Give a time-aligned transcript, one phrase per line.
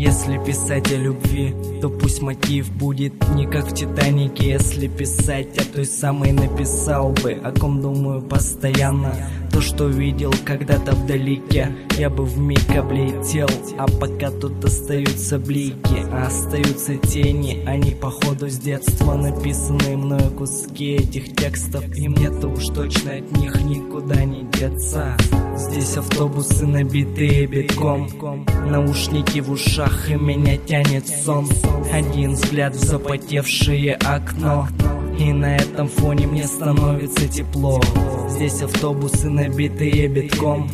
[0.00, 5.64] Если писать о любви, то пусть мотив будет не как в Титанике Если писать о
[5.74, 9.14] той самой написал бы, о ком думаю постоянно
[9.60, 13.46] То, что видел когда-то вдалеке, я бы вмиг облетел
[13.76, 17.62] А пока тут остаются блики, а остаются тени.
[17.66, 21.84] Они походу с детства написанные мною куски этих текстов.
[21.94, 25.14] И мне-то уж точно от них никуда не деться.
[25.58, 28.08] Здесь автобусы набитые битком
[28.66, 31.46] Наушники в ушах и меня тянет сон.
[31.92, 34.68] Один взгляд в запотевшее окно
[35.20, 37.78] и на этом фоне мне становится тепло.
[38.28, 40.70] Здесь автобусы набитые битком.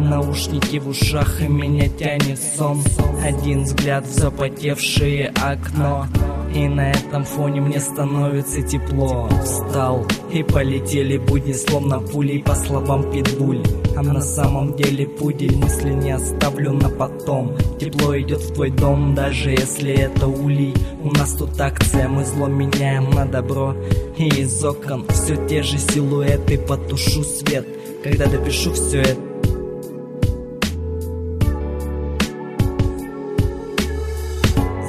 [0.00, 2.82] Наушники в ушах и меня тянет сон
[3.22, 6.06] Один взгляд в запотевшее окно.
[6.54, 9.28] И на этом фоне мне становится тепло.
[9.44, 13.62] Встал и полетели будни Словно пулей по словам питбуль
[13.96, 17.56] А на самом деле пудель Мысли не оставлю на потом.
[17.78, 20.74] Тепло идет в твой дом Даже если это улей.
[21.02, 23.74] У нас тут акция Мы зло меняем на добро.
[24.16, 27.66] И из окон все те же силуэты Потушу свет.
[28.02, 29.31] Когда допишу все это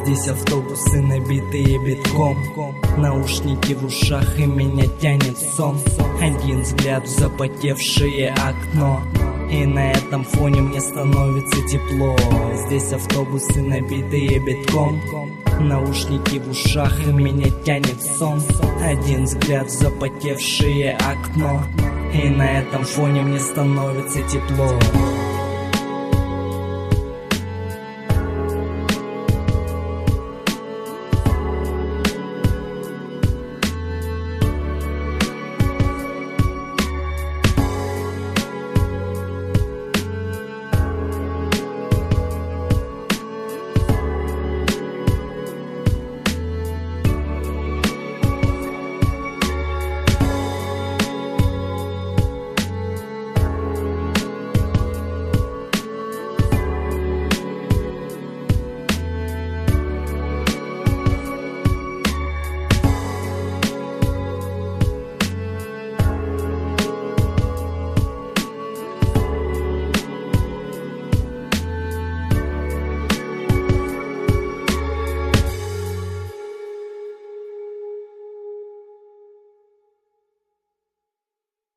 [0.03, 2.37] Здесь автобусы набитые битком.
[2.97, 5.79] Наушники в ушах и меня тянет сон.
[6.21, 9.01] Один взгляд в запотевшее окно.
[9.49, 12.17] И на этом фоне мне становится тепло.
[12.65, 14.99] Здесь автобусы набитые битком.
[15.61, 18.41] Наушники в ушах и меня тянет сон.
[18.83, 21.63] Один взгляд в запотевшее окно.
[22.13, 24.67] И на этом фоне мне становится тепло